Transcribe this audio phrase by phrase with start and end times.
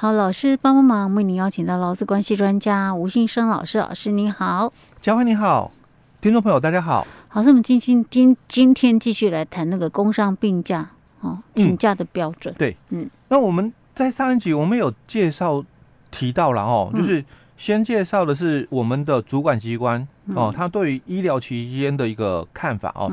[0.00, 5.72] 好，老师帮帮忙，为您邀请到劳资关系专家吴信生老师，老师你好，嘉惠你好，
[6.20, 7.04] 听众朋友大家好。
[7.26, 10.88] 好，那我们今今今今天继续来谈那个工伤病假
[11.20, 12.54] 哦，请假的标准。
[12.54, 15.64] 嗯、对，嗯，那我们在上一集我们有介绍
[16.12, 17.24] 提到了哦，就是。
[17.58, 23.10] 先介绍的是我们的主管机关哦，他对于医疗期间的一个看法哦。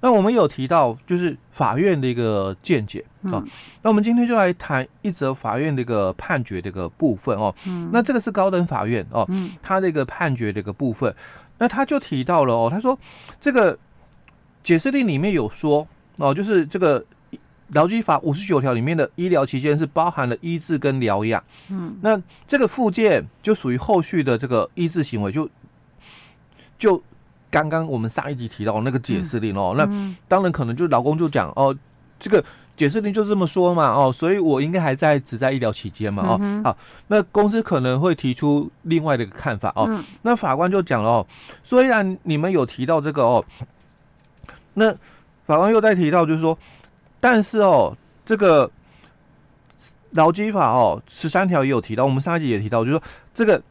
[0.00, 3.44] 那我们有提到就是法院的一个见解哦。
[3.82, 7.54] 那我们今天就来谈一则法院的一个判决的一个部分哦。
[7.92, 9.28] 那这个是高等法院哦，
[9.62, 11.14] 他的一个判决的一个部分。
[11.58, 12.98] 那他就提到了哦，他说
[13.38, 13.78] 这个
[14.62, 17.04] 解释令里面有说哦，就是这个。
[17.74, 25.50] 劳基法五十九条里面的医疗期间是包含了医治跟疗养，嗯，那这个附件就属于后续的这个医治行为，就
[26.78, 27.02] 就
[27.50, 29.84] 刚刚我们上一集提到那个解释令哦，那
[30.28, 31.76] 当然可能就劳工就讲哦，
[32.18, 32.44] 这个
[32.76, 41.26] 解释令就这么说嘛哦，所以我应该还在只在医疗期间嘛哦，好，那公司可能会提出另外的一个看法哦，那法官就讲了哦，
[41.64, 43.44] 虽然你们有提到这个哦，
[44.74, 44.92] 那
[45.42, 46.56] 法官又在提到就是说。
[47.24, 48.70] 但是哦，这个
[50.10, 53.62] 劳基法哦，十三条也有提到，我们上一集也提到，就是说这个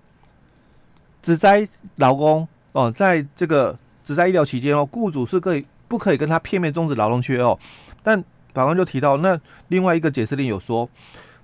[1.21, 7.59] 职灾劳工哦，在这个职灾医疗期间哦，雇主是可以不可以跟他片面终止劳动契约哦？
[8.01, 8.19] 但
[8.55, 10.89] 法官就提到，那另外一个解释令有说，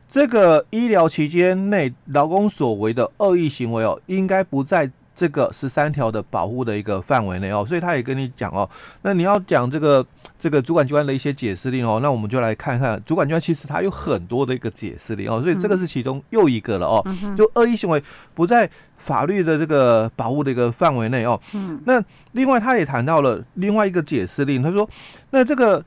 [0.10, 4.90] 这个医疗期间内劳工所为的恶意行为哦，应该不在。
[5.20, 8.70] 这个十三条的保护的一个范围内哦，所以他也跟你讲哦，
[9.02, 10.06] 那你要讲这个
[10.40, 17.06] 这个主管机关的一些解释令哦，那我们就来看看主管机关其实它有很多的一个解释令哦，所以这个是其中又一个了哦，
[17.38, 18.02] 就恶意行为
[18.34, 21.38] 不在法律的这个保护的一个范围内哦，
[21.84, 24.90] 那另外他也谈到了另外一个解释令，他说
[25.32, 25.84] 那这个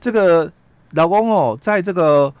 [0.00, 0.50] 这个
[0.92, 2.32] 老公哦，在这个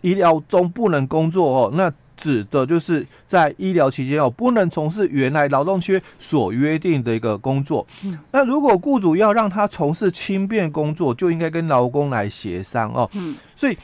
[0.00, 1.92] 医疗中不能工作哦，那。
[2.18, 7.86] 指的就是在医疗期间哦，不能从事原来劳动契约所约定的一个工作。
[8.04, 13.08] 嗯，那如果雇主要让他从事轻便工作，就应该跟劳工来协商哦。
[13.14, 13.78] 嗯，所以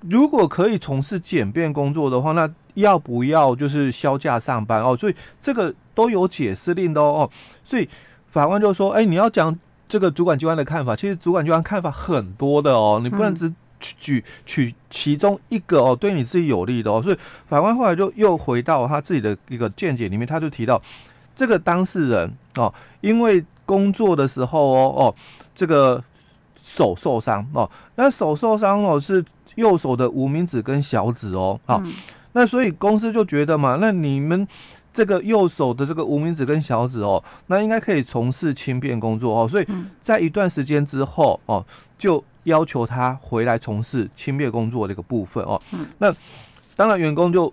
[0.00, 4.96] 如果可以从事简便工作的话，那要不要就是销假上班哦？
[4.96, 7.30] 所以这个都有解释令的哦。
[7.64, 7.88] 所以
[8.26, 9.56] 法官就说：“哎，你要讲
[9.88, 13.52] 这个主管机关的看法，其实主管机关看法很多的哦，你不能只。”
[13.98, 17.16] 举取其中一个哦，对你自己有利的哦，所以
[17.48, 20.80] 法官后来就又回到他自己的一个见解里面，他就提到
[21.34, 25.14] 这个当事人哦，因为工作的时候哦哦，
[25.54, 26.02] 这个
[26.62, 29.24] 手受伤哦，那手受伤哦是
[29.56, 31.82] 右手的无名指跟小指哦，好，
[32.32, 34.46] 那所以公司就觉得嘛，那你们
[34.92, 39.66] 这个右手的这个无名指跟小指哦，那应该可以从事轻便工作哦，所以
[40.00, 41.64] 在一段时间之后哦
[41.98, 42.22] 就。
[42.44, 46.14] 要求他回来从事轻便工作的一个部分哦，嗯、那
[46.76, 47.52] 当然员工就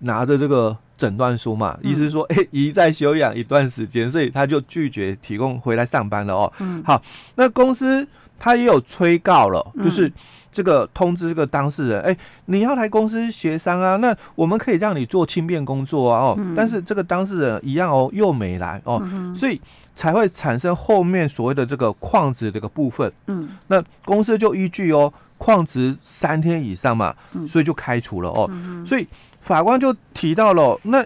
[0.00, 6.52] 拿着这个诊断书嘛，意思是说， 哎、欸，宜在休养一段时间，所以他就拒绝提供回来上班了哦。
[6.60, 7.00] 嗯，好，
[7.36, 8.06] 那公司
[8.38, 10.12] 他也有催告了，就是。
[10.54, 13.96] 这个通知这个当事人，哎，你要来公司协商啊？
[13.96, 19.02] 那我们可以让你做轻便工作啊，哦，但是这个当事人一样哦，又没来哦，
[19.34, 19.60] 所以
[19.96, 23.12] 才会产生后面所谓的这个矿值这个部分。
[23.26, 27.14] 嗯，那公司就依据哦，矿值三天以上嘛，
[27.48, 28.50] 所以就开除了哦。
[28.86, 29.06] 所以
[29.40, 31.04] 法官就提到了，那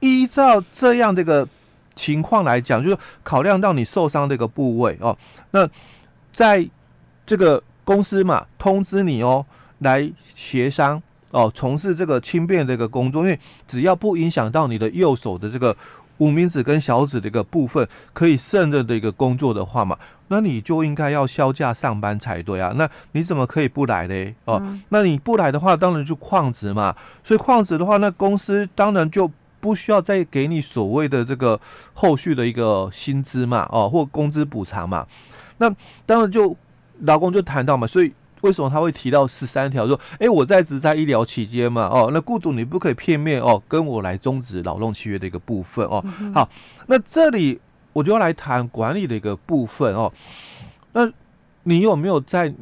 [0.00, 1.48] 依照这样的一个
[1.94, 5.16] 情况来讲，就是考量到你受伤的一个部位哦，
[5.50, 5.68] 那
[6.32, 6.68] 在
[7.26, 7.62] 这个。
[7.86, 9.44] 公司嘛，通知你哦，
[9.80, 11.02] 来协商
[11.32, 15.76] 哦，从事这个轻便的一个工作，因为只要不影响到你的右手的这个
[16.18, 19.98] 无名指跟小指的一个部分，可以胜任的一个工作的话嘛，
[20.28, 22.72] 那你就应该要休假上班才对啊。
[22.76, 24.34] 那你怎么可以不来嘞？
[24.44, 26.94] 哦，嗯、那你不来的话，当然就旷职嘛。
[27.22, 29.30] 所以旷职的话，那公司当然就
[29.60, 31.60] 不需要再给你所谓的这个
[31.92, 35.06] 后续的一个薪资嘛，哦，或工资补偿嘛。
[35.58, 35.68] 那
[36.06, 36.56] 当然就。
[37.00, 46.04] 劳工就谈到嘛，所以为什么他会提到十三条说，哎，我在职在医疗期间嘛，哦，那雇主你不可以片面哦跟我来终止劳动契约的一个部分哦。
[46.34, 46.46] 好，
[46.86, 47.58] 那这里
[47.94, 50.12] 我就要来谈管理的一个部分哦。
[50.92, 51.10] 那
[51.62, 52.52] 你有没有在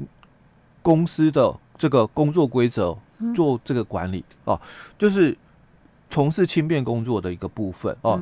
[0.83, 2.97] 公司的这个工作规则
[3.35, 4.61] 做这个管理哦？
[4.97, 5.37] 就是
[6.09, 8.21] 从事轻便工作的一个部分哦。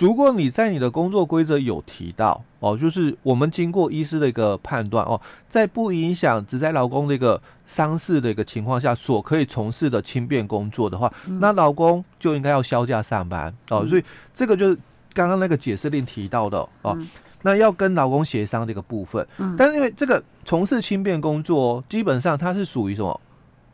[0.00, 13.86] 如果你在你的工作规则有提到哦，就是我们经过医师的一个判断哦，在不影响只在劳工的一个伤势的一个情况下，所可以从事的轻便工作的话，嗯、那劳工就应该要休假上班哦。
[13.86, 14.02] 所以
[14.34, 14.78] 这个就是
[15.12, 17.06] 刚刚那个解释令提到的哦，嗯、
[17.42, 19.26] 那要跟劳工协商这个部分。
[19.36, 23.20] 嗯、但是因为这个从事轻便工作，基本上它是属于什么？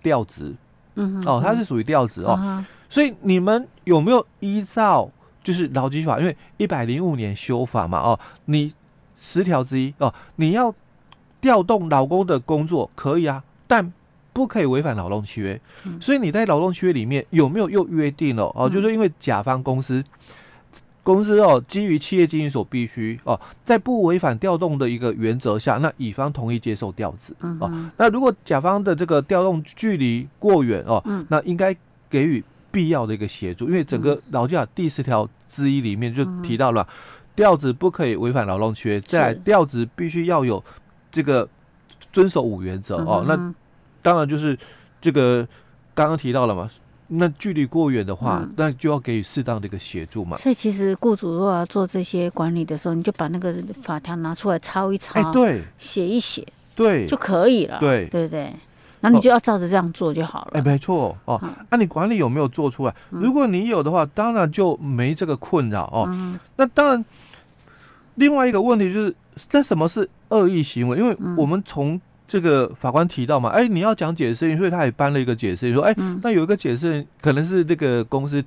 [0.03, 0.55] 调职，
[0.95, 5.11] 嗯哦，它是属于调职哦，所以你们有没有依照
[5.47, 6.19] 就是劳基法？
[6.19, 8.75] 因为一百零五年修法嘛，哦，你
[9.21, 10.75] 十条之一哦，你要
[11.41, 13.93] 调动劳工的工作可以啊，但
[14.33, 15.61] 不可以违反劳动契约。
[16.01, 18.69] 所以你在劳动契约里面有没有又约定了哦？
[18.69, 20.03] 就是因为甲方公司。
[21.05, 27.71] 公司哦，基于企业经营所必须哦，在不违反调动的一个原则下，那乙方同意接受调职哦。
[27.97, 31.73] 那如果甲方的这个调动距离过远哦，那应该
[32.11, 32.43] 给予
[32.77, 36.87] 必要的一个协助，因为整个劳基法第十条之一里面就提到了，
[37.35, 40.63] 调职不可以违反劳动契约，再来调职必须要有
[41.11, 41.49] 这个
[42.13, 43.25] 遵守五原则哦。
[43.27, 43.55] 那
[44.03, 44.55] 当然就是
[45.01, 45.49] 这个
[45.95, 46.71] 刚刚提到了嘛。
[47.09, 50.37] 那距离过远的话，嗯、那就要给予适当的一个协助嘛。
[50.37, 56.45] 所以其实雇主如果要做这些管理的时候，你就把那个法条拿出来抄一抄，哎，对，写一写，
[56.75, 58.53] 对，就可以了，对，对不对？
[59.01, 60.51] 然后你就要照着这样做就好了。
[60.55, 61.41] 哎，没错哦。
[61.71, 62.95] 那、你管理有没有做出来？
[63.11, 66.05] 如果你有的话，当然就没这个困扰哦。
[66.09, 67.05] 嗯、那当然，
[68.17, 69.15] 另外一个问题就是，
[69.53, 70.99] 那什么是恶意行为？
[70.99, 78.43] 因为我们从这个法官提到嘛，哎，你要讲解释令，所以他也颁了一个解释令，说，哎，那有一个解释可能是这个公司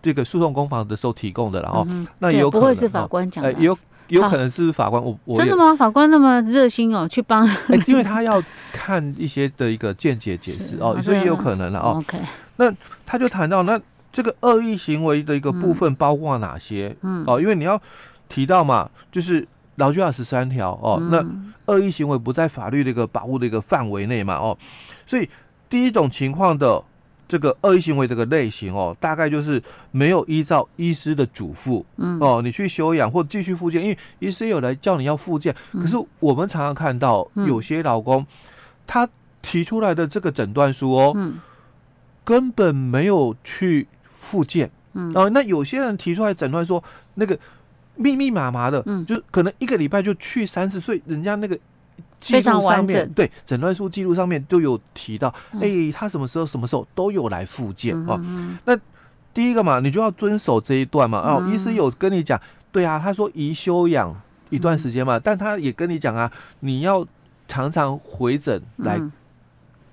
[0.00, 1.84] 这个诉讼攻防的时候提供的，然后
[2.20, 3.76] 那也有可能不会是法官讲的，有
[4.08, 5.74] 有可能是法官，我我真的吗？
[5.74, 11.96] 法官那么热心哦，去帮，哎， 因为他要看一些的一个见解解释哦，所以也有可能了哦。
[11.98, 12.18] OK，
[12.56, 12.72] 那
[13.06, 13.80] 他就谈到那
[14.12, 16.96] 这个恶意行为的一个部分包括哪些？
[17.02, 17.80] 嗯，哦，因为你要
[18.28, 19.46] 提到嘛，就是。
[19.78, 21.24] 劳基法十三条哦，那
[21.66, 24.58] 恶意行为不在法律的一个保护的一个范围内嘛哦，
[25.06, 25.30] 所以
[25.70, 26.82] 第一种情况的
[27.28, 32.18] 这个恶意行为这个类型哦，大概就是没有依照医师的嘱咐，嗯。
[32.18, 38.26] 哦，你去休养或继续复健，因为医师有来叫你要复健，可是我们常常看到有些老公
[38.86, 39.08] 他
[39.42, 41.32] 提出来的这个诊断书哦，
[42.24, 45.12] 根本没有去复健，嗯。
[45.14, 46.82] 哦，那有些人提出来诊断说
[47.14, 47.38] 那个。
[48.00, 51.58] 密密麻麻的，嗯，就可能一个礼拜就去三次，所以人家那个
[52.20, 58.20] 记录上面，对诊断书记录上面就有提到，哎、他什么时候什么时候都有来复健哦。
[58.64, 58.78] 那
[59.32, 61.18] 第一个嘛，你就要遵守这一段嘛。
[61.18, 62.40] 哦，医师有跟你讲，
[62.72, 64.14] 对啊，他说宜休养
[64.50, 66.30] 一段时间嘛，嗯、但他也跟你讲啊，
[66.60, 67.06] 你要
[67.46, 69.00] 常常回诊来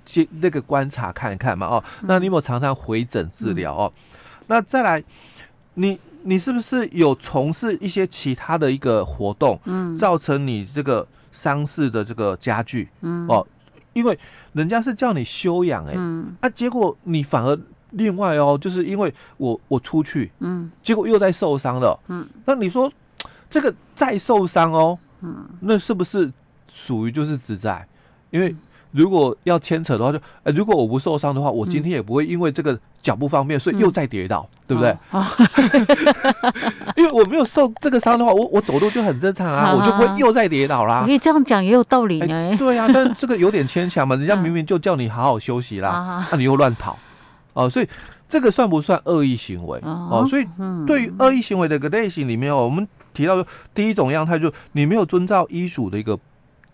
[0.03, 1.67] 接那个观察看一看嘛。
[1.67, 3.93] 哦，那你有没有常常回诊治疗哦？
[4.47, 5.03] 那再来
[5.75, 5.99] 你。
[6.27, 13.27] 你是不是有从事一些其他的一个活动，嗯，造成你这个伤势的这个家具，嗯。
[13.27, 13.45] 哦，
[13.91, 14.17] 因为
[14.53, 17.59] 人家是叫你休养，哎，嗯，啊，结果你反而
[17.91, 22.91] 另外哦，就是因为我我出去，嗯，结果又在受伤了，嗯，那你说
[23.49, 26.31] 这个再受伤哦，嗯，那是不是
[26.73, 27.87] 属于就是自在？
[28.31, 28.55] 因为
[28.95, 32.79] 如果要牵扯的话就，就呃，如果我不受伤的话，我今天也不会因为这个。
[33.05, 34.97] 脚不方便，所以又再跌倒，嗯、对不对？
[36.97, 41.05] 因为我没有受这个伤的话，我我走路就很正常啊，啊我就不会又再跌倒啦。
[41.07, 42.57] 你这样讲也有道理呢、欸。
[42.57, 46.97] 对啊，但这个有点牵强嘛， 人家明明就叫你好好休息啦，那、你又乱跑
[47.53, 47.87] 哦，所以
[48.27, 50.27] 这个算不算恶意行为哦，哦？
[50.27, 50.47] 所以
[50.87, 53.45] 对于恶意行为的一个类型里面哦，我们提到说
[53.75, 56.17] 第一种样态，就你没有遵照医嘱的一个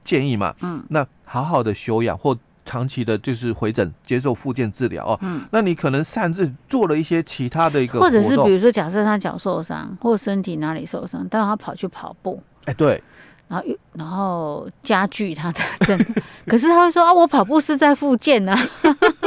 [0.03, 2.37] 建议嘛，嗯，那好好的休养或。
[2.63, 13.03] 长期的就是回诊接受复健治疗哦，嗯，那你可能擅自做了一些其他的一个，或者是比如说，假设他脚受伤或身体哪里受伤，但是他跑去跑步，哎，对，
[13.47, 15.99] 然后又然后加剧他的 症，
[16.45, 18.55] 可是他会说啊，我跑步是在复健呢，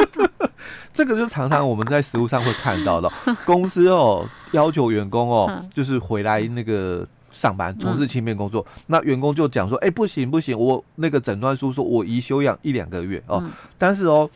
[0.94, 3.12] 这个就常常我们在食物上会看到的，
[3.44, 7.06] 公司哦要求员工哦就是回来那个。
[7.34, 13.40] 上班从事轻便工作，嗯、那员工就讲说：“哎、欸，不行不行，我那个诊断书说我宜休养一两个月哦。
[13.44, 14.30] 嗯”但是哦，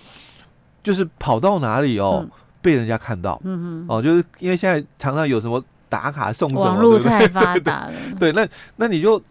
[0.83, 9.23] 就是跑到哪里哦，嗯、被人家看到，嗯嗯，哦，就是因为现在常常有什么打卡送什么，网络太发达了， 对，对，那那你就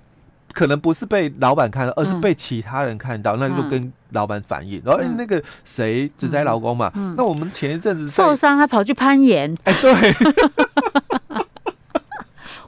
[0.54, 10.67] 可能不是被老板看到，而是被其他人看到，嗯、那就跟老板反映，然后哎、欸，那个谁只在劳工嘛，嗯、那我们前一阵子受伤还跑去攀岩，哎、欸，对。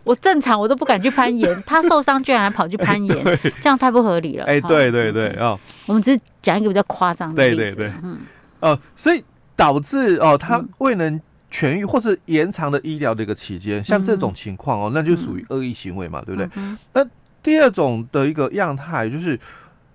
[0.10, 4.46] 我正常我都不敢去攀岩， 他受伤居然还跑去攀岩，欸、这样太不合理了。
[4.46, 7.58] 哎、欸，对对对啊，哦、我们只是讲一个比较夸张的例子。
[7.58, 8.18] 对对对，嗯，
[8.60, 9.24] 哦、呃，所以
[9.56, 16.50] 导致哦，他未能痊愈或者延长的医疗的一个期间，嗯、像这种情况哦，那就属于恶意行为嘛，嗯、对不对？
[16.56, 17.06] 嗯、那
[17.44, 19.39] 第二种的一个样态就是，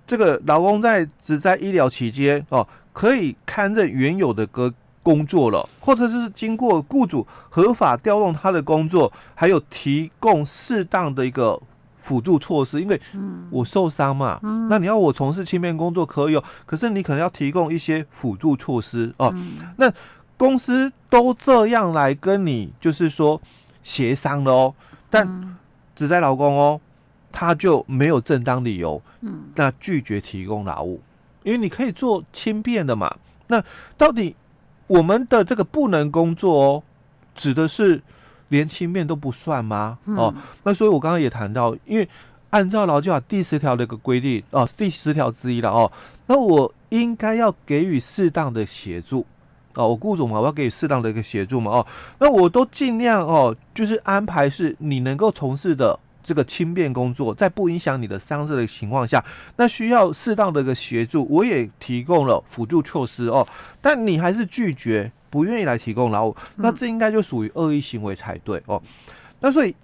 [0.07, 4.73] 这个劳工在只在医疗期间哦，可以堪任原有的个。
[5.05, 11.61] 工作了，或者是经过雇主合法调动他的工作，还有提供适当的一个
[11.99, 13.01] 辅助措施，因为
[13.51, 19.31] 我受伤嘛，嗯、那你要我从事轻便工作可以哦，可是你可能要提供一些辅助措施哦。
[19.35, 19.93] 嗯、那
[20.37, 23.41] 公司都这样来跟你就是说
[23.83, 24.75] 协商了哦，
[25.09, 25.57] 但
[25.95, 26.81] 只在劳工哦，
[27.31, 31.01] 他就没有正当理由，嗯，那拒绝提供劳务，
[31.43, 33.15] 因为你可以做轻便的嘛。
[33.47, 33.63] 那
[33.99, 34.35] 到底
[34.87, 36.83] 我们的这个不能工作哦，
[37.35, 38.03] 指的是？
[38.49, 39.99] 连轻便都不算吗？
[40.05, 42.07] 哦，那所以我刚刚也谈到，因为
[42.51, 45.91] 按照劳基法第十条的一个规定哦，第十条之一了哦，
[46.27, 49.27] 那我应该要给予适当的协助
[49.75, 51.87] 哦，我雇主嘛，我要给予适当的一个协助嘛哦，
[52.19, 59.25] 那我都尽量哦，就是安排是你能够从事的这个轻便工作，在不影响你的伤势的情况下，
[59.57, 63.47] 那需要适当的一个协助，我也提供了辅助措施哦，
[63.81, 65.13] 但你还是拒绝。
[65.31, 68.81] 不愿意来提供劳务，那这应该就属于恶意行为才对哦。
[69.41, 69.75] 那所以，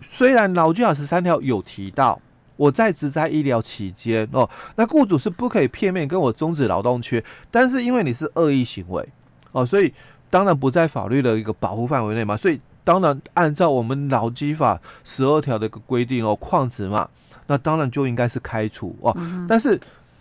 [0.00, 2.20] 虽然劳基法十三条有提到，
[2.56, 9.08] 我在职在医疗期间哦，那雇主是不可以片面跟我终止劳动缺，但是因为你是恶意行为
[9.52, 9.94] 哦，所以
[10.28, 12.36] 当然不在法律的一个保护范围内嘛。
[12.36, 17.08] 所以当然按照我们劳基法十二条的一个规定哦，旷职嘛，
[17.46, 19.16] 那当然就应该是开除哦。
[19.48, 19.80] 但是。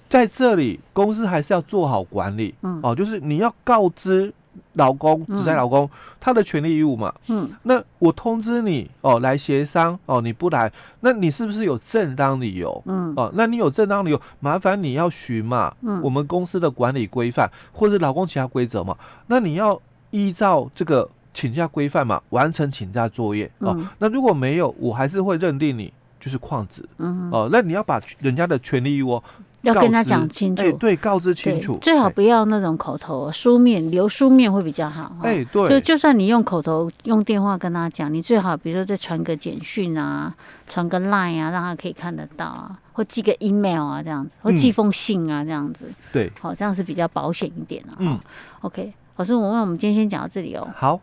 [0.09, 4.33] 在这里，公司还是要做好管理，嗯，哦，就是你要告知
[4.73, 5.87] 劳工、职灾劳工
[6.19, 12.81] 他的权利义务嘛，嗯，那我通知你哦，来协商哦，你不来，那你是不是有正当理由？
[12.87, 18.97] 嗯，哦，那你有正当理由，麻烦你要循嘛，嗯，我们公司的管理规范或者劳工其他规则嘛，
[19.27, 23.77] 那你要依照这个请假规范嘛，完成请假作业哦。
[23.97, 29.21] 那如果没有，我还是会认定你就是旷职，嗯，哦，那你要把人家的权利义务。
[29.61, 35.13] 要跟他讲清楚，哎，对，告知清楚，最好不要那种口头，书面留书面会比较好。
[35.21, 40.33] 哎，对，就就算你用口头用电话跟他讲，你最好比如说再传个简讯啊，
[40.69, 45.91] 传个 line 啊，让他可以看得到啊，或寄个 email 啊这样子，或寄封信啊这样子。
[46.13, 47.99] 对，好，这样是比较保险一点啊。
[47.99, 48.17] 嗯
[48.61, 50.65] ，OK，老师，我问我们今天先讲到这里哦。
[50.73, 51.01] 好。